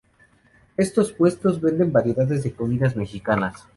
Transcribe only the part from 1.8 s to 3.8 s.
variedades de comidas mexicanas.